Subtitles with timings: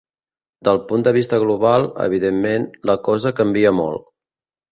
[0.67, 4.09] Del punt de vista global, evidentment, la cosa canvia molt.